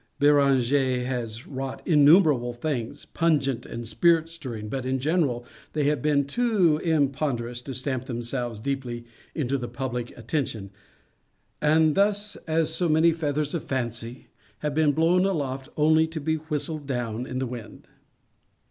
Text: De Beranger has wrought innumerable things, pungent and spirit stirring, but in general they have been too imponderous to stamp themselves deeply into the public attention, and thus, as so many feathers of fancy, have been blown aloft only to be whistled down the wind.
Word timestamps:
De 0.19 0.25
Beranger 0.29 1.03
has 1.05 1.45
wrought 1.45 1.83
innumerable 1.87 2.53
things, 2.53 3.05
pungent 3.05 3.67
and 3.67 3.87
spirit 3.87 4.29
stirring, 4.29 4.67
but 4.67 4.83
in 4.83 4.97
general 4.97 5.45
they 5.73 5.83
have 5.83 6.01
been 6.01 6.25
too 6.25 6.77
imponderous 6.77 7.61
to 7.61 7.71
stamp 7.71 8.05
themselves 8.05 8.59
deeply 8.59 9.05
into 9.35 9.59
the 9.59 9.67
public 9.67 10.09
attention, 10.17 10.71
and 11.61 11.93
thus, 11.93 12.35
as 12.47 12.73
so 12.73 12.89
many 12.89 13.11
feathers 13.11 13.53
of 13.53 13.63
fancy, 13.63 14.29
have 14.61 14.73
been 14.73 14.91
blown 14.91 15.23
aloft 15.23 15.69
only 15.77 16.07
to 16.07 16.19
be 16.19 16.37
whistled 16.37 16.87
down 16.87 17.21
the 17.37 17.45
wind. 17.45 17.87